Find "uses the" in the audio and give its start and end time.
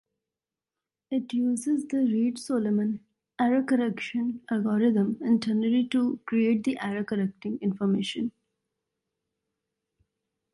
1.31-1.97